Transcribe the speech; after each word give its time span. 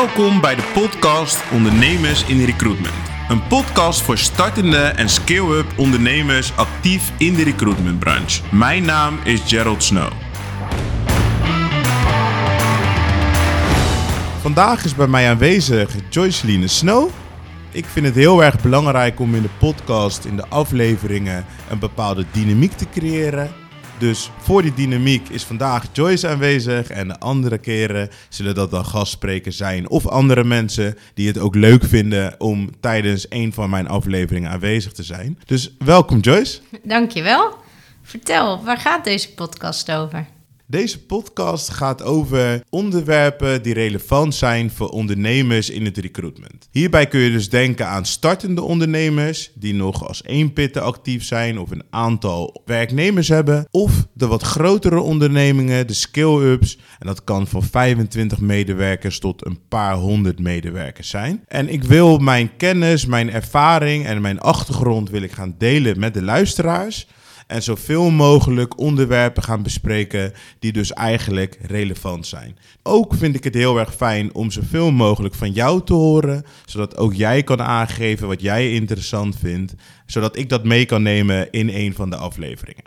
Welkom 0.00 0.40
bij 0.40 0.54
de 0.54 0.70
podcast 0.74 1.42
Ondernemers 1.52 2.24
in 2.24 2.44
Recruitment. 2.44 2.94
Een 3.28 3.46
podcast 3.46 4.02
voor 4.02 4.18
startende 4.18 4.76
en 4.76 5.08
scale-up 5.08 5.66
ondernemers 5.76 6.56
actief 6.56 7.12
in 7.18 7.34
de 7.34 7.44
recruitmentbranche. 7.44 8.42
Mijn 8.52 8.84
naam 8.84 9.18
is 9.24 9.40
Gerald 9.46 9.82
Snow. 9.82 10.12
Vandaag 14.40 14.84
is 14.84 14.94
bij 14.94 15.06
mij 15.06 15.30
aanwezig 15.30 15.94
Joyceline 16.10 16.68
Snow. 16.68 17.10
Ik 17.70 17.84
vind 17.84 18.06
het 18.06 18.14
heel 18.14 18.44
erg 18.44 18.62
belangrijk 18.62 19.20
om 19.20 19.34
in 19.34 19.42
de 19.42 19.50
podcast, 19.58 20.24
in 20.24 20.36
de 20.36 20.48
afleveringen, 20.48 21.44
een 21.70 21.78
bepaalde 21.78 22.24
dynamiek 22.32 22.72
te 22.72 22.86
creëren. 22.92 23.50
Dus 24.00 24.30
voor 24.38 24.62
die 24.62 24.74
dynamiek 24.74 25.28
is 25.28 25.44
vandaag 25.44 25.86
Joyce 25.92 26.28
aanwezig 26.28 26.90
en 26.90 27.08
de 27.08 27.18
andere 27.18 27.58
keren 27.58 28.08
zullen 28.28 28.54
dat 28.54 28.70
dan 28.70 28.84
gastsprekers 28.84 29.56
zijn 29.56 29.88
of 29.88 30.06
andere 30.06 30.44
mensen 30.44 30.98
die 31.14 31.26
het 31.26 31.38
ook 31.38 31.54
leuk 31.54 31.84
vinden 31.84 32.34
om 32.38 32.70
tijdens 32.80 33.26
een 33.28 33.52
van 33.52 33.70
mijn 33.70 33.88
afleveringen 33.88 34.50
aanwezig 34.50 34.92
te 34.92 35.02
zijn. 35.02 35.38
Dus 35.46 35.74
welkom 35.78 36.18
Joyce. 36.18 36.60
Dankjewel. 36.82 37.54
Vertel, 38.02 38.64
waar 38.64 38.78
gaat 38.78 39.04
deze 39.04 39.34
podcast 39.34 39.90
over? 39.90 40.26
Deze 40.70 41.04
podcast 41.04 41.70
gaat 41.70 42.02
over 42.02 42.62
onderwerpen 42.68 43.62
die 43.62 43.74
relevant 43.74 44.34
zijn 44.34 44.70
voor 44.70 44.88
ondernemers 44.88 45.70
in 45.70 45.84
het 45.84 45.96
recruitment. 45.96 46.68
Hierbij 46.70 47.06
kun 47.06 47.20
je 47.20 47.30
dus 47.30 47.48
denken 47.48 47.86
aan 47.86 48.06
startende 48.06 48.62
ondernemers 48.62 49.52
die 49.54 49.74
nog 49.74 50.08
als 50.08 50.24
eenpitten 50.24 50.82
actief 50.82 51.24
zijn 51.24 51.58
of 51.58 51.70
een 51.70 51.82
aantal 51.90 52.62
werknemers 52.64 53.28
hebben, 53.28 53.66
of 53.70 54.06
de 54.12 54.26
wat 54.26 54.42
grotere 54.42 55.00
ondernemingen, 55.00 55.86
de 55.86 55.92
scale-ups, 55.92 56.78
en 56.98 57.06
dat 57.06 57.24
kan 57.24 57.46
van 57.46 57.62
25 57.62 58.40
medewerkers 58.40 59.18
tot 59.18 59.46
een 59.46 59.58
paar 59.68 59.94
honderd 59.94 60.38
medewerkers 60.38 61.08
zijn. 61.08 61.44
En 61.46 61.68
ik 61.68 61.82
wil 61.82 62.18
mijn 62.18 62.56
kennis, 62.56 63.06
mijn 63.06 63.30
ervaring 63.30 64.06
en 64.06 64.20
mijn 64.20 64.40
achtergrond 64.40 65.10
wil 65.10 65.22
ik 65.22 65.32
gaan 65.32 65.54
delen 65.58 65.98
met 65.98 66.14
de 66.14 66.22
luisteraars 66.22 67.06
en 67.50 67.62
zoveel 67.62 68.10
mogelijk 68.10 68.78
onderwerpen 68.78 69.42
gaan 69.42 69.62
bespreken 69.62 70.32
die 70.58 70.72
dus 70.72 70.92
eigenlijk 70.92 71.58
relevant 71.62 72.26
zijn. 72.26 72.58
Ook 72.82 73.14
vind 73.14 73.34
ik 73.34 73.44
het 73.44 73.54
heel 73.54 73.78
erg 73.78 73.94
fijn 73.94 74.34
om 74.34 74.50
zoveel 74.50 74.90
mogelijk 74.90 75.34
van 75.34 75.52
jou 75.52 75.84
te 75.84 75.92
horen, 75.92 76.44
zodat 76.64 76.96
ook 76.96 77.14
jij 77.14 77.42
kan 77.42 77.62
aangeven 77.62 78.26
wat 78.26 78.40
jij 78.40 78.72
interessant 78.72 79.36
vindt, 79.36 79.74
zodat 80.06 80.36
ik 80.36 80.48
dat 80.48 80.64
mee 80.64 80.84
kan 80.84 81.02
nemen 81.02 81.50
in 81.50 81.68
een 81.68 81.94
van 81.94 82.10
de 82.10 82.16
afleveringen. 82.16 82.84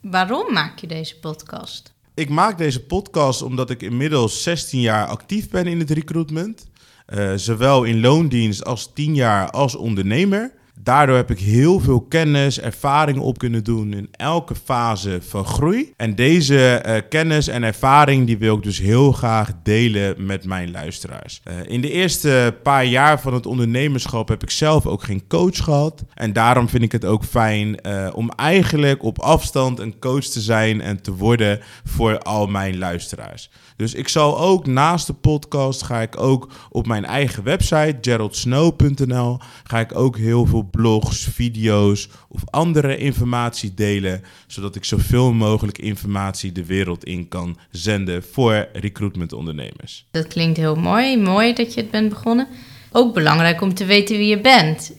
Waarom 0.00 0.52
maak 0.52 0.78
je 0.78 0.86
deze 0.86 1.18
podcast? 1.18 1.94
Ik 2.14 2.28
maak 2.28 2.58
deze 2.58 2.84
podcast 2.84 3.42
omdat 3.42 3.70
ik 3.70 3.82
inmiddels 3.82 4.42
16 4.42 4.80
jaar 4.80 5.06
actief 5.06 5.48
ben 5.48 5.66
in 5.66 5.78
het 5.78 5.90
recruitment. 5.90 6.66
Uh, 7.08 7.32
zowel 7.36 7.84
in 7.84 8.00
loondienst 8.00 8.64
als 8.64 8.92
10 8.94 9.14
jaar 9.14 9.50
als 9.50 9.74
ondernemer. 9.74 10.52
Daardoor 10.80 11.16
heb 11.16 11.30
ik 11.30 11.38
heel 11.38 11.80
veel 11.80 12.00
kennis, 12.00 12.60
ervaring 12.60 13.18
op 13.18 13.38
kunnen 13.38 13.64
doen 13.64 13.92
in 13.92 14.08
elke 14.10 14.54
fase 14.54 15.18
van 15.28 15.44
groei. 15.44 15.92
En 15.96 16.14
deze 16.14 16.84
uh, 16.86 16.96
kennis 17.08 17.48
en 17.48 17.62
ervaring 17.62 18.26
die 18.26 18.38
wil 18.38 18.56
ik 18.56 18.62
dus 18.62 18.78
heel 18.78 19.12
graag 19.12 19.50
delen 19.62 20.26
met 20.26 20.44
mijn 20.44 20.70
luisteraars. 20.70 21.40
Uh, 21.48 21.54
in 21.66 21.80
de 21.80 21.90
eerste 21.90 22.58
paar 22.62 22.84
jaar 22.84 23.20
van 23.20 23.34
het 23.34 23.46
ondernemerschap 23.46 24.28
heb 24.28 24.42
ik 24.42 24.50
zelf 24.50 24.86
ook 24.86 25.02
geen 25.02 25.26
coach 25.28 25.56
gehad. 25.56 26.04
En 26.14 26.32
daarom 26.32 26.68
vind 26.68 26.82
ik 26.82 26.92
het 26.92 27.04
ook 27.04 27.24
fijn 27.24 27.76
uh, 27.86 28.08
om 28.14 28.30
eigenlijk 28.30 29.02
op 29.02 29.18
afstand 29.18 29.78
een 29.78 29.98
coach 29.98 30.24
te 30.24 30.40
zijn 30.40 30.80
en 30.80 31.02
te 31.02 31.14
worden 31.14 31.60
voor 31.84 32.18
al 32.18 32.46
mijn 32.46 32.78
luisteraars. 32.78 33.50
Dus 33.76 33.94
ik 33.94 34.08
zal 34.08 34.38
ook 34.38 34.66
naast 34.66 35.06
de 35.06 35.12
podcast 35.12 35.82
ga 35.82 36.00
ik 36.00 36.20
ook 36.20 36.50
op 36.70 36.86
mijn 36.86 37.04
eigen 37.04 37.42
website 37.42 37.98
geraldsnow.nl 38.00 39.38
ga 39.64 39.80
ik 39.80 39.94
ook 39.94 40.16
heel 40.16 40.46
veel 40.46 40.61
blogs, 40.64 41.24
video's 41.24 42.08
of 42.28 42.42
andere 42.44 42.96
informatie 42.96 43.74
delen, 43.74 44.22
zodat 44.46 44.74
ik 44.76 44.84
zoveel 44.84 45.32
mogelijk 45.32 45.78
informatie 45.78 46.52
de 46.52 46.64
wereld 46.64 47.04
in 47.04 47.28
kan 47.28 47.58
zenden 47.70 48.22
voor 48.32 48.68
recruitmentondernemers. 48.72 50.06
Dat 50.10 50.26
klinkt 50.26 50.56
heel 50.56 50.74
mooi, 50.76 51.18
mooi 51.18 51.52
dat 51.52 51.74
je 51.74 51.80
het 51.80 51.90
bent 51.90 52.08
begonnen. 52.08 52.46
Ook 52.92 53.14
belangrijk 53.14 53.60
om 53.60 53.74
te 53.74 53.84
weten 53.84 54.16
wie 54.16 54.28
je 54.28 54.40
bent. 54.40 54.92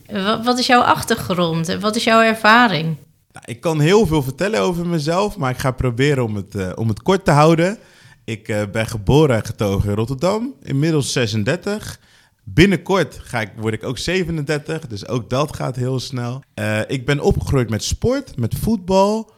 Wat 0.44 0.60
is 0.60 0.68
jouw 0.68 0.82
achtergrond? 0.82 1.78
Wat 1.80 1.96
is 1.96 2.04
jouw 2.04 2.22
ervaring? 2.22 2.96
Nou, 3.32 3.46
ik 3.46 3.62
kan 3.62 3.80
heel 3.80 4.08
veel 4.08 4.24
vertellen 4.24 4.60
over 4.60 4.88
mezelf, 4.88 5.38
maar 5.38 5.52
ik 5.52 5.58
ga 5.58 5.72
proberen 5.72 6.24
om 6.24 6.36
het, 6.36 6.56
uh, 6.56 6.72
om 6.76 6.88
het 6.88 7.02
kort 7.02 7.26
te 7.26 7.32
houden. 7.32 7.78
Ik 8.26 8.48
uh, 8.48 8.62
ben 8.72 8.88
geboren 8.88 9.36
en 9.36 9.46
getogen 9.46 9.90
in 9.90 9.96
Rotterdam, 9.96 10.54
inmiddels 10.62 11.12
36. 11.12 12.00
Binnenkort 12.44 13.20
ga 13.24 13.42
ik, 13.42 13.52
word 13.56 13.74
ik 13.74 13.84
ook 13.84 13.98
37, 13.98 14.88
dus 14.88 15.08
ook 15.08 15.30
dat 15.30 15.56
gaat 15.56 15.76
heel 15.76 16.00
snel. 16.00 16.44
Uh, 16.60 16.80
ik 16.88 17.06
ben 17.06 17.20
opgegroeid 17.20 17.70
met 17.70 17.84
sport, 17.84 18.38
met 18.38 18.56
voetbal. 18.56 19.32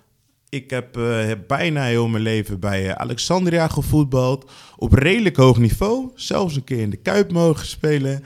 Ik 0.49 0.69
heb 0.69 0.97
uh, 0.97 1.31
bijna 1.47 1.83
heel 1.83 2.07
mijn 2.07 2.23
leven 2.23 2.59
bij 2.59 2.95
Alexandria 2.95 3.67
gevoetbald. 3.67 4.51
Op 4.75 4.93
redelijk 4.93 5.35
hoog 5.35 5.57
niveau. 5.57 6.11
Zelfs 6.15 6.55
een 6.55 6.63
keer 6.63 6.79
in 6.79 6.89
de 6.89 6.97
Kuip 6.97 7.31
mogen 7.31 7.67
spelen. 7.67 8.23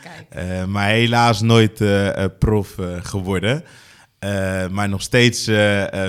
maar 0.68 0.90
helaas 0.90 1.42
nooit 1.42 1.84
prof 2.40 2.76
geworden. 3.02 3.64
maar 4.72 4.90
nog 4.90 5.02
steeds 5.02 5.44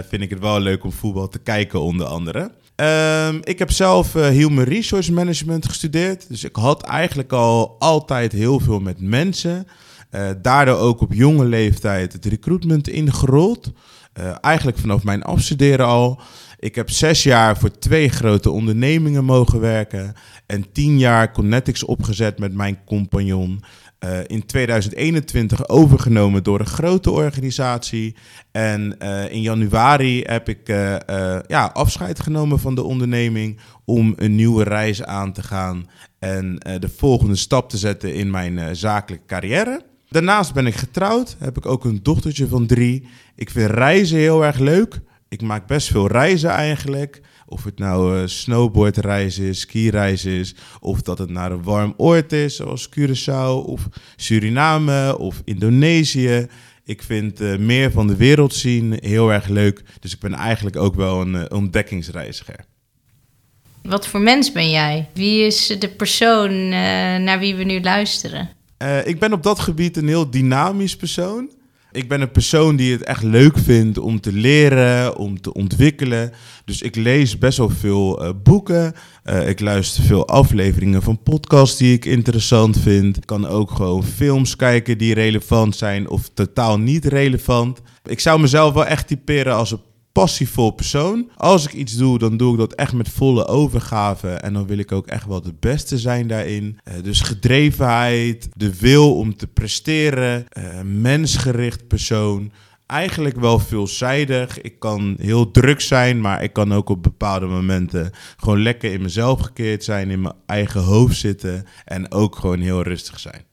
vind 0.08 0.22
ik 0.22 0.30
het 0.30 0.40
wel 0.40 0.60
leuk 0.60 0.84
om 0.84 0.92
voetbal 0.92 1.28
te 1.28 1.38
kijken, 1.38 1.80
onder 1.80 2.06
andere. 2.06 2.50
Um, 2.80 3.40
ik 3.42 3.58
heb 3.58 3.70
zelf 3.70 4.14
uh, 4.14 4.26
Human 4.26 4.64
Resource 4.64 5.12
Management 5.12 5.68
gestudeerd. 5.68 6.28
Dus 6.28 6.44
ik 6.44 6.56
had 6.56 6.82
eigenlijk 6.82 7.32
al 7.32 7.76
altijd 7.78 8.32
heel 8.32 8.60
veel 8.60 8.80
met 8.80 9.00
mensen. 9.00 9.66
Uh, 10.10 10.28
daardoor 10.42 10.78
ook 10.78 11.00
op 11.00 11.12
jonge 11.12 11.44
leeftijd 11.44 12.12
het 12.12 12.24
recruitment 12.24 12.88
ingerold. 12.88 13.72
Uh, 14.20 14.34
eigenlijk 14.40 14.78
vanaf 14.78 15.02
mijn 15.04 15.22
afstuderen 15.22 15.86
al. 15.86 16.20
Ik 16.60 16.74
heb 16.74 16.90
zes 16.90 17.22
jaar 17.22 17.58
voor 17.58 17.78
twee 17.78 18.08
grote 18.08 18.50
ondernemingen 18.50 19.24
mogen 19.24 19.60
werken. 19.60 20.14
En 20.46 20.72
tien 20.72 20.98
jaar 20.98 21.32
Connetics 21.32 21.84
opgezet 21.84 22.38
met 22.38 22.54
mijn 22.54 22.78
compagnon. 22.84 23.62
Uh, 24.04 24.18
in 24.26 24.46
2021 24.46 25.68
overgenomen 25.68 26.42
door 26.42 26.60
een 26.60 26.66
grote 26.66 27.10
organisatie. 27.10 28.16
En 28.50 28.96
uh, 29.02 29.32
in 29.32 29.40
januari 29.40 30.22
heb 30.22 30.48
ik 30.48 30.68
uh, 30.68 30.96
ja, 31.46 31.70
afscheid 31.72 32.20
genomen 32.20 32.58
van 32.58 32.74
de 32.74 32.82
onderneming 32.82 33.58
om 33.84 34.12
een 34.16 34.34
nieuwe 34.34 34.64
reis 34.64 35.04
aan 35.04 35.32
te 35.32 35.42
gaan 35.42 35.88
en 36.18 36.58
de 36.58 36.90
volgende 36.96 37.36
stap 37.36 37.70
te 37.70 37.78
zetten 37.78 38.14
in 38.14 38.30
mijn 38.30 38.76
zakelijke 38.76 39.26
carrière. 39.26 39.82
Daarnaast 40.08 40.54
ben 40.54 40.66
ik 40.66 40.74
getrouwd, 40.74 41.36
heb 41.38 41.56
ik 41.56 41.66
ook 41.66 41.84
een 41.84 42.00
dochtertje 42.02 42.48
van 42.48 42.66
drie. 42.66 43.06
Ik 43.34 43.50
vind 43.50 43.70
reizen 43.70 44.18
heel 44.18 44.44
erg 44.44 44.58
leuk. 44.58 45.00
Ik 45.30 45.42
maak 45.42 45.66
best 45.66 45.88
veel 45.88 46.08
reizen 46.08 46.50
eigenlijk. 46.50 47.20
Of 47.46 47.64
het 47.64 47.78
nou 47.78 48.16
uh, 48.16 48.26
snowboardreizen 48.26 49.44
is, 49.44 49.60
skireizen 49.60 50.30
is, 50.30 50.54
of 50.80 51.02
dat 51.02 51.18
het 51.18 51.30
naar 51.30 51.52
een 51.52 51.62
warm 51.62 51.94
oord 51.96 52.32
is, 52.32 52.56
zoals 52.56 52.88
Curaçao 52.88 53.66
of 53.66 53.88
Suriname 54.16 55.18
of 55.18 55.42
Indonesië. 55.44 56.46
Ik 56.84 57.02
vind 57.02 57.40
uh, 57.40 57.56
meer 57.56 57.90
van 57.90 58.06
de 58.06 58.16
wereld 58.16 58.54
zien 58.54 58.98
heel 59.00 59.32
erg 59.32 59.48
leuk. 59.48 59.82
Dus 60.00 60.12
ik 60.12 60.20
ben 60.20 60.34
eigenlijk 60.34 60.76
ook 60.76 60.94
wel 60.94 61.20
een 61.20 61.34
uh, 61.34 61.44
ontdekkingsreiziger. 61.48 62.64
Wat 63.82 64.06
voor 64.06 64.20
mens 64.20 64.52
ben 64.52 64.70
jij? 64.70 65.08
Wie 65.14 65.46
is 65.46 65.76
de 65.78 65.88
persoon 65.88 66.68
naar 67.24 67.38
wie 67.38 67.54
we 67.54 67.64
nu 67.64 67.80
luisteren? 67.80 68.50
ik 69.04 69.18
ben 69.18 69.32
op 69.32 69.42
dat 69.42 69.58
gebied 69.58 69.96
een 69.96 70.08
heel 70.08 70.30
dynamisch 70.30 70.96
persoon. 70.96 71.50
Ik 71.92 72.08
ben 72.08 72.20
een 72.20 72.30
persoon 72.30 72.76
die 72.76 72.92
het 72.92 73.02
echt 73.02 73.22
leuk 73.22 73.58
vindt 73.58 73.98
om 73.98 74.20
te 74.20 74.32
leren, 74.32 75.16
om 75.16 75.40
te 75.40 75.52
ontwikkelen. 75.52 76.32
Dus 76.64 76.82
ik 76.82 76.96
lees 76.96 77.38
best 77.38 77.58
wel 77.58 77.70
veel 77.70 78.24
uh, 78.24 78.30
boeken. 78.42 78.94
Uh, 79.24 79.48
ik 79.48 79.60
luister 79.60 80.02
veel 80.02 80.28
afleveringen 80.28 81.02
van 81.02 81.22
podcasts 81.22 81.76
die 81.78 81.92
ik 81.92 82.04
interessant 82.04 82.78
vind. 82.78 83.16
Ik 83.16 83.26
kan 83.26 83.46
ook 83.46 83.70
gewoon 83.70 84.04
films 84.04 84.56
kijken 84.56 84.98
die 84.98 85.14
relevant 85.14 85.76
zijn 85.76 86.08
of 86.08 86.30
totaal 86.34 86.78
niet 86.78 87.04
relevant. 87.04 87.80
Ik 88.04 88.20
zou 88.20 88.40
mezelf 88.40 88.74
wel 88.74 88.86
echt 88.86 89.06
typeren 89.06 89.54
als 89.54 89.70
een 89.70 89.89
passievol 90.12 90.70
persoon. 90.70 91.30
Als 91.36 91.64
ik 91.66 91.72
iets 91.72 91.96
doe, 91.96 92.18
dan 92.18 92.36
doe 92.36 92.52
ik 92.52 92.58
dat 92.58 92.72
echt 92.72 92.92
met 92.92 93.08
volle 93.08 93.46
overgave. 93.46 94.28
En 94.28 94.52
dan 94.52 94.66
wil 94.66 94.78
ik 94.78 94.92
ook 94.92 95.06
echt 95.06 95.26
wel 95.26 95.40
de 95.40 95.54
beste 95.60 95.98
zijn 95.98 96.26
daarin. 96.26 96.78
Uh, 96.88 96.94
dus 97.02 97.20
gedrevenheid, 97.20 98.48
de 98.56 98.78
wil 98.78 99.16
om 99.16 99.36
te 99.36 99.46
presteren, 99.46 100.46
uh, 100.58 100.64
mensgericht 100.84 101.88
persoon. 101.88 102.52
Eigenlijk 102.86 103.40
wel 103.40 103.58
veelzijdig. 103.58 104.60
Ik 104.60 104.78
kan 104.78 105.16
heel 105.20 105.50
druk 105.50 105.80
zijn, 105.80 106.20
maar 106.20 106.42
ik 106.42 106.52
kan 106.52 106.72
ook 106.72 106.88
op 106.88 107.02
bepaalde 107.02 107.46
momenten 107.46 108.10
gewoon 108.36 108.62
lekker 108.62 108.92
in 108.92 109.02
mezelf 109.02 109.40
gekeerd 109.40 109.84
zijn, 109.84 110.10
in 110.10 110.20
mijn 110.20 110.34
eigen 110.46 110.80
hoofd 110.80 111.16
zitten 111.16 111.64
en 111.84 112.12
ook 112.12 112.36
gewoon 112.36 112.60
heel 112.60 112.82
rustig 112.82 113.20
zijn. 113.20 113.49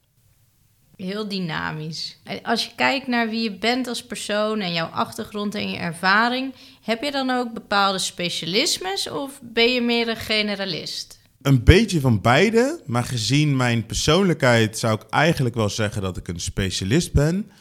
Heel 0.97 1.27
dynamisch. 1.27 2.17
Als 2.43 2.65
je 2.65 2.71
kijkt 2.75 3.07
naar 3.07 3.29
wie 3.29 3.41
je 3.41 3.51
bent 3.51 3.87
als 3.87 4.03
persoon 4.03 4.59
en 4.59 4.73
jouw 4.73 4.87
achtergrond 4.87 5.55
en 5.55 5.69
je 5.69 5.77
ervaring, 5.77 6.53
heb 6.81 7.03
je 7.03 7.11
dan 7.11 7.29
ook 7.29 7.53
bepaalde 7.53 7.99
specialismes 7.99 9.09
of 9.09 9.39
ben 9.43 9.73
je 9.73 9.81
meer 9.81 10.07
een 10.07 10.15
generalist? 10.15 11.19
Een 11.41 11.63
beetje 11.63 11.99
van 11.99 12.21
beide, 12.21 12.81
maar 12.85 13.03
gezien 13.03 13.55
mijn 13.55 13.85
persoonlijkheid 13.85 14.77
zou 14.77 14.93
ik 15.01 15.09
eigenlijk 15.09 15.55
wel 15.55 15.69
zeggen 15.69 16.01
dat 16.01 16.17
ik 16.17 16.27
een 16.27 16.39
specialist 16.39 17.13
ben. 17.13 17.51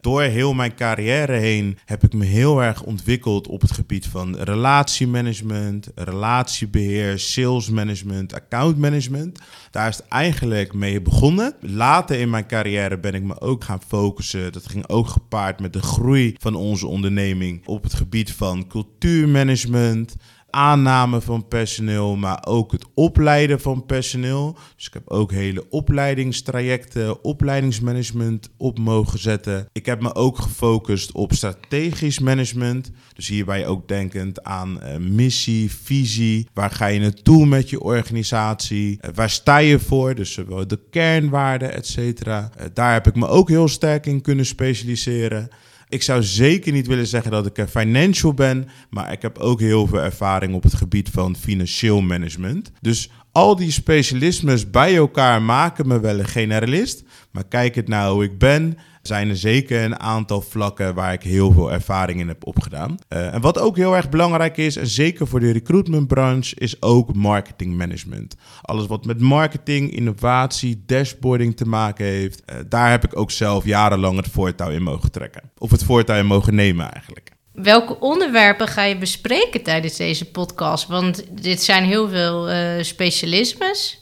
Door 0.00 0.22
heel 0.22 0.54
mijn 0.54 0.74
carrière 0.74 1.32
heen 1.32 1.78
heb 1.84 2.04
ik 2.04 2.12
me 2.12 2.24
heel 2.24 2.62
erg 2.62 2.82
ontwikkeld 2.82 3.46
op 3.46 3.60
het 3.60 3.72
gebied 3.72 4.06
van 4.06 4.36
relatiemanagement, 4.36 5.88
relatiebeheer, 5.94 7.18
salesmanagement, 7.18 8.34
accountmanagement. 8.34 9.38
Daar 9.70 9.88
is 9.88 9.96
het 9.96 10.08
eigenlijk 10.08 10.72
mee 10.72 11.02
begonnen. 11.02 11.54
Later 11.60 12.18
in 12.18 12.30
mijn 12.30 12.46
carrière 12.46 12.98
ben 12.98 13.14
ik 13.14 13.22
me 13.22 13.40
ook 13.40 13.64
gaan 13.64 13.82
focussen. 13.86 14.52
Dat 14.52 14.68
ging 14.68 14.88
ook 14.88 15.08
gepaard 15.08 15.60
met 15.60 15.72
de 15.72 15.82
groei 15.82 16.34
van 16.38 16.54
onze 16.54 16.86
onderneming 16.86 17.66
op 17.66 17.82
het 17.82 17.94
gebied 17.94 18.32
van 18.32 18.66
cultuurmanagement 18.66 20.16
aanname 20.56 21.20
van 21.20 21.48
personeel, 21.48 22.16
maar 22.16 22.44
ook 22.46 22.72
het 22.72 22.84
opleiden 22.94 23.60
van 23.60 23.86
personeel. 23.86 24.56
Dus 24.76 24.86
ik 24.86 24.92
heb 24.92 25.10
ook 25.10 25.32
hele 25.32 25.66
opleidingstrajecten, 25.70 27.24
opleidingsmanagement 27.24 28.50
op 28.56 28.78
mogen 28.78 29.18
zetten. 29.18 29.68
Ik 29.72 29.86
heb 29.86 30.00
me 30.00 30.14
ook 30.14 30.38
gefocust 30.38 31.12
op 31.12 31.32
strategisch 31.32 32.18
management. 32.18 32.90
Dus 33.14 33.28
hierbij 33.28 33.66
ook 33.66 33.88
denkend 33.88 34.42
aan 34.42 34.80
uh, 34.82 34.96
missie, 34.96 35.72
visie. 35.72 36.48
Waar 36.54 36.70
ga 36.70 36.86
je 36.86 37.00
naartoe 37.00 37.46
met 37.46 37.70
je 37.70 37.80
organisatie? 37.80 38.98
Uh, 39.00 39.10
waar 39.14 39.30
sta 39.30 39.56
je 39.56 39.78
voor? 39.78 40.14
Dus 40.14 40.32
zowel 40.32 40.66
de 40.66 40.80
kernwaarden, 40.90 41.74
et 41.74 41.86
cetera. 41.86 42.50
Uh, 42.58 42.64
daar 42.74 42.92
heb 42.92 43.06
ik 43.06 43.14
me 43.14 43.26
ook 43.26 43.48
heel 43.48 43.68
sterk 43.68 44.06
in 44.06 44.20
kunnen 44.20 44.46
specialiseren. 44.46 45.48
Ik 45.88 46.02
zou 46.02 46.22
zeker 46.22 46.72
niet 46.72 46.86
willen 46.86 47.06
zeggen 47.06 47.30
dat 47.30 47.46
ik 47.46 47.58
een 47.58 47.68
financial 47.68 48.34
ben, 48.34 48.68
maar 48.90 49.12
ik 49.12 49.22
heb 49.22 49.38
ook 49.38 49.60
heel 49.60 49.86
veel 49.86 50.00
ervaring 50.00 50.54
op 50.54 50.62
het 50.62 50.74
gebied 50.74 51.08
van 51.08 51.36
financieel 51.36 52.00
management. 52.00 52.72
Dus 52.80 53.10
al 53.32 53.56
die 53.56 53.70
specialismes 53.70 54.70
bij 54.70 54.96
elkaar 54.96 55.42
maken 55.42 55.88
me 55.88 56.00
wel 56.00 56.18
een 56.18 56.28
generalist. 56.28 57.04
Maar 57.30 57.44
kijk 57.44 57.74
het 57.74 57.88
nou 57.88 58.14
hoe 58.14 58.24
ik 58.24 58.38
ben, 58.38 58.78
zijn 59.06 59.28
er 59.28 59.36
zeker 59.36 59.82
een 59.82 60.00
aantal 60.00 60.40
vlakken 60.40 60.94
waar 60.94 61.12
ik 61.12 61.22
heel 61.22 61.52
veel 61.52 61.72
ervaring 61.72 62.20
in 62.20 62.28
heb 62.28 62.46
opgedaan. 62.46 62.96
Uh, 63.08 63.34
en 63.34 63.40
wat 63.40 63.58
ook 63.58 63.76
heel 63.76 63.96
erg 63.96 64.08
belangrijk 64.08 64.56
is, 64.56 64.76
en 64.76 64.86
zeker 64.86 65.26
voor 65.26 65.40
de 65.40 65.52
recruitmentbranche, 65.52 66.56
is 66.58 66.82
ook 66.82 67.14
marketing 67.14 67.76
management. 67.76 68.34
Alles 68.62 68.86
wat 68.86 69.04
met 69.04 69.20
marketing, 69.20 69.90
innovatie, 69.90 70.82
dashboarding 70.86 71.56
te 71.56 71.64
maken 71.64 72.04
heeft, 72.04 72.42
uh, 72.46 72.56
daar 72.68 72.90
heb 72.90 73.04
ik 73.04 73.18
ook 73.18 73.30
zelf 73.30 73.64
jarenlang 73.64 74.16
het 74.16 74.28
voortouw 74.28 74.70
in 74.70 74.82
mogen 74.82 75.10
trekken. 75.10 75.50
Of 75.58 75.70
het 75.70 75.84
voortouw 75.84 76.18
in 76.18 76.26
mogen 76.26 76.54
nemen 76.54 76.92
eigenlijk. 76.92 77.30
Welke 77.52 78.00
onderwerpen 78.00 78.68
ga 78.68 78.82
je 78.82 78.98
bespreken 78.98 79.62
tijdens 79.62 79.96
deze 79.96 80.24
podcast? 80.24 80.86
Want 80.86 81.24
dit 81.42 81.62
zijn 81.62 81.84
heel 81.84 82.08
veel 82.08 82.50
uh, 82.50 82.56
specialismes. 82.80 83.98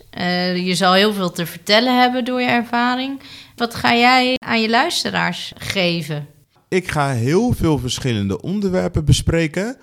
Je 0.55 0.75
zal 0.75 0.93
heel 0.93 1.13
veel 1.13 1.31
te 1.31 1.47
vertellen 1.47 2.01
hebben 2.01 2.25
door 2.25 2.41
je 2.41 2.49
ervaring. 2.49 3.21
Wat 3.57 3.75
ga 3.75 3.95
jij 3.95 4.35
aan 4.45 4.61
je 4.61 4.71
luisteraars 4.71 5.53
geven? 5.57 6.27
Ik 6.69 6.91
ga 6.91 7.11
heel 7.11 7.53
veel 7.53 7.79
verschillende 7.79 8.41
onderwerpen 8.41 9.05
bespreken. 9.05 9.77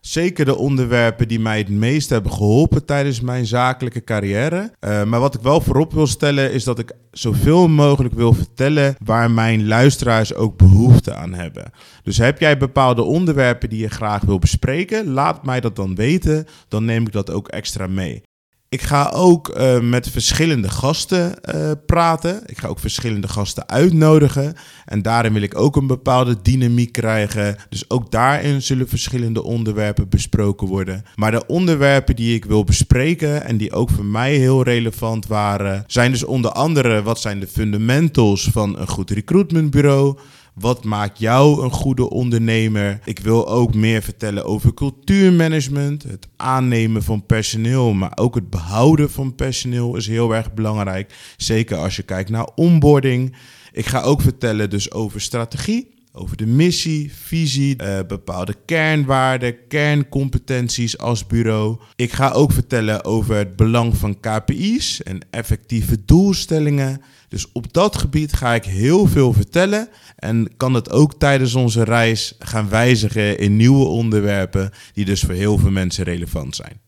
Zeker 0.00 0.44
de 0.44 0.56
onderwerpen 0.56 1.28
die 1.28 1.40
mij 1.40 1.58
het 1.58 1.68
meest 1.68 2.10
hebben 2.10 2.32
geholpen 2.32 2.84
tijdens 2.84 3.20
mijn 3.20 3.46
zakelijke 3.46 4.04
carrière. 4.04 4.72
Uh, 4.80 5.04
maar 5.04 5.20
wat 5.20 5.34
ik 5.34 5.40
wel 5.40 5.60
voorop 5.60 5.92
wil 5.92 6.06
stellen 6.06 6.52
is 6.52 6.64
dat 6.64 6.78
ik 6.78 6.92
zoveel 7.10 7.68
mogelijk 7.68 8.14
wil 8.14 8.32
vertellen 8.32 8.96
waar 9.04 9.30
mijn 9.30 9.66
luisteraars 9.66 10.34
ook 10.34 10.56
behoefte 10.56 11.14
aan 11.14 11.34
hebben. 11.34 11.70
Dus 12.02 12.18
heb 12.18 12.40
jij 12.40 12.58
bepaalde 12.58 13.02
onderwerpen 13.02 13.68
die 13.68 13.80
je 13.80 13.88
graag 13.88 14.22
wil 14.22 14.38
bespreken, 14.38 15.08
laat 15.08 15.44
mij 15.44 15.60
dat 15.60 15.76
dan 15.76 15.94
weten. 15.94 16.46
Dan 16.68 16.84
neem 16.84 17.06
ik 17.06 17.12
dat 17.12 17.30
ook 17.30 17.48
extra 17.48 17.86
mee. 17.86 18.22
Ik 18.70 18.82
ga 18.82 19.10
ook 19.14 19.56
uh, 19.56 19.80
met 19.80 20.10
verschillende 20.10 20.68
gasten 20.68 21.34
uh, 21.54 21.70
praten. 21.86 22.42
Ik 22.46 22.58
ga 22.58 22.68
ook 22.68 22.78
verschillende 22.78 23.28
gasten 23.28 23.68
uitnodigen. 23.68 24.54
En 24.84 25.02
daarin 25.02 25.32
wil 25.32 25.42
ik 25.42 25.58
ook 25.58 25.76
een 25.76 25.86
bepaalde 25.86 26.36
dynamiek 26.42 26.92
krijgen. 26.92 27.56
Dus 27.68 27.90
ook 27.90 28.10
daarin 28.10 28.62
zullen 28.62 28.88
verschillende 28.88 29.42
onderwerpen 29.42 30.08
besproken 30.08 30.66
worden. 30.66 31.04
Maar 31.14 31.30
de 31.30 31.46
onderwerpen 31.46 32.16
die 32.16 32.34
ik 32.34 32.44
wil 32.44 32.64
bespreken 32.64 33.44
en 33.44 33.56
die 33.56 33.72
ook 33.72 33.90
voor 33.90 34.04
mij 34.04 34.34
heel 34.34 34.62
relevant 34.62 35.26
waren, 35.26 35.84
zijn 35.86 36.10
dus 36.10 36.24
onder 36.24 36.50
andere 36.50 37.02
wat 37.02 37.20
zijn 37.20 37.40
de 37.40 37.46
fundamentals 37.46 38.48
van 38.52 38.78
een 38.78 38.88
goed 38.88 39.10
recruitmentbureau. 39.10 40.18
Wat 40.60 40.84
maakt 40.84 41.18
jou 41.18 41.62
een 41.62 41.70
goede 41.70 42.10
ondernemer? 42.10 43.00
Ik 43.04 43.18
wil 43.18 43.48
ook 43.48 43.74
meer 43.74 44.02
vertellen 44.02 44.44
over 44.44 44.74
cultuurmanagement. 44.74 46.02
Het 46.02 46.28
aannemen 46.36 47.02
van 47.02 47.26
personeel, 47.26 47.92
maar 47.92 48.12
ook 48.14 48.34
het 48.34 48.50
behouden 48.50 49.10
van 49.10 49.34
personeel 49.34 49.96
is 49.96 50.06
heel 50.06 50.34
erg 50.34 50.54
belangrijk. 50.54 51.14
Zeker 51.36 51.76
als 51.76 51.96
je 51.96 52.02
kijkt 52.02 52.30
naar 52.30 52.48
onboarding. 52.54 53.36
Ik 53.72 53.86
ga 53.86 54.00
ook 54.00 54.20
vertellen 54.20 54.70
dus 54.70 54.92
over 54.92 55.20
strategie. 55.20 55.96
Over 56.12 56.36
de 56.36 56.46
missie, 56.46 57.12
visie, 57.14 57.82
uh, 57.82 57.98
bepaalde 58.06 58.54
kernwaarden, 58.64 59.66
kerncompetenties 59.68 60.98
als 60.98 61.26
bureau. 61.26 61.78
Ik 61.96 62.12
ga 62.12 62.30
ook 62.30 62.52
vertellen 62.52 63.04
over 63.04 63.36
het 63.36 63.56
belang 63.56 63.96
van 63.96 64.20
KPI's 64.20 65.02
en 65.02 65.18
effectieve 65.30 66.04
doelstellingen. 66.04 67.02
Dus 67.28 67.52
op 67.52 67.72
dat 67.72 67.96
gebied 67.96 68.32
ga 68.32 68.54
ik 68.54 68.64
heel 68.64 69.06
veel 69.06 69.32
vertellen 69.32 69.88
en 70.16 70.56
kan 70.56 70.74
het 70.74 70.90
ook 70.90 71.14
tijdens 71.14 71.54
onze 71.54 71.84
reis 71.84 72.34
gaan 72.38 72.68
wijzigen 72.68 73.38
in 73.38 73.56
nieuwe 73.56 73.84
onderwerpen 73.84 74.70
die 74.92 75.04
dus 75.04 75.20
voor 75.20 75.34
heel 75.34 75.58
veel 75.58 75.70
mensen 75.70 76.04
relevant 76.04 76.56
zijn. 76.56 76.80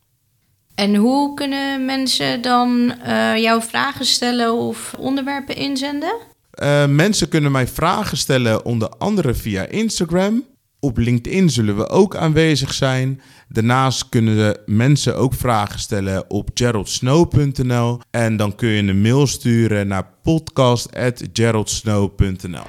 En 0.74 0.94
hoe 0.94 1.34
kunnen 1.34 1.84
mensen 1.84 2.42
dan 2.42 2.94
uh, 3.06 3.36
jouw 3.36 3.60
vragen 3.60 4.04
stellen 4.04 4.52
of 4.52 4.94
onderwerpen 4.98 5.56
inzenden? 5.56 6.14
Uh, 6.62 6.86
mensen 6.86 7.28
kunnen 7.28 7.52
mij 7.52 7.66
vragen 7.66 8.16
stellen, 8.16 8.64
onder 8.64 8.88
andere 8.88 9.34
via 9.34 9.66
Instagram. 9.66 10.44
Op 10.80 10.96
LinkedIn 10.96 11.50
zullen 11.50 11.76
we 11.76 11.88
ook 11.88 12.16
aanwezig 12.16 12.74
zijn. 12.74 13.20
Daarnaast 13.48 14.08
kunnen 14.08 14.58
mensen 14.66 15.16
ook 15.16 15.34
vragen 15.34 15.78
stellen 15.78 16.30
op 16.30 16.50
geraldsnow.nl. 16.54 18.00
En 18.10 18.36
dan 18.36 18.54
kun 18.54 18.68
je 18.68 18.82
een 18.82 19.00
mail 19.00 19.26
sturen 19.26 19.88
naar 19.88 20.10
podcast.geraldsnow.nl. 20.22 22.66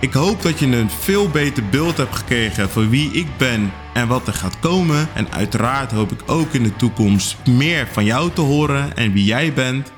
Ik 0.00 0.12
hoop 0.12 0.42
dat 0.42 0.58
je 0.58 0.66
een 0.66 0.90
veel 0.90 1.28
beter 1.28 1.68
beeld 1.68 1.96
hebt 1.96 2.16
gekregen 2.16 2.70
van 2.70 2.90
wie 2.90 3.10
ik 3.10 3.26
ben 3.38 3.72
en 3.94 4.08
wat 4.08 4.26
er 4.26 4.32
gaat 4.32 4.60
komen. 4.60 5.08
En 5.14 5.32
uiteraard 5.32 5.92
hoop 5.92 6.12
ik 6.12 6.22
ook 6.26 6.52
in 6.52 6.62
de 6.62 6.76
toekomst 6.76 7.46
meer 7.46 7.88
van 7.92 8.04
jou 8.04 8.30
te 8.30 8.40
horen 8.40 8.96
en 8.96 9.12
wie 9.12 9.24
jij 9.24 9.52
bent. 9.52 9.92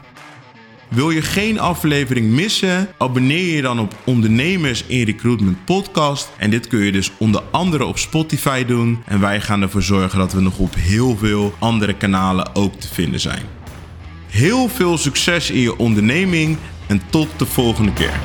Wil 0.94 1.10
je 1.10 1.22
geen 1.22 1.60
aflevering 1.60 2.30
missen? 2.30 2.88
Abonneer 2.98 3.54
je 3.54 3.62
dan 3.62 3.78
op 3.80 3.94
Ondernemers 4.04 4.84
in 4.86 5.04
Recruitment 5.04 5.64
Podcast. 5.64 6.30
En 6.38 6.50
dit 6.50 6.66
kun 6.66 6.78
je 6.78 6.92
dus 6.92 7.12
onder 7.18 7.42
andere 7.50 7.84
op 7.84 7.98
Spotify 7.98 8.64
doen. 8.64 9.02
En 9.06 9.20
wij 9.20 9.40
gaan 9.40 9.62
ervoor 9.62 9.82
zorgen 9.82 10.18
dat 10.18 10.32
we 10.32 10.40
nog 10.40 10.58
op 10.58 10.74
heel 10.74 11.16
veel 11.16 11.54
andere 11.58 11.94
kanalen 11.94 12.54
ook 12.54 12.74
te 12.74 12.88
vinden 12.88 13.20
zijn. 13.20 13.42
Heel 14.26 14.68
veel 14.68 14.98
succes 14.98 15.50
in 15.50 15.60
je 15.60 15.78
onderneming 15.78 16.56
en 16.86 17.02
tot 17.10 17.28
de 17.36 17.46
volgende 17.46 17.92
keer. 17.92 18.20